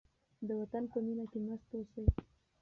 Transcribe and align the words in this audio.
د 0.47 0.49
وطن 0.59 0.83
په 0.91 0.97
مینه 1.05 1.25
کې 1.31 1.39
مست 1.45 1.69
اوسئ. 1.75 2.05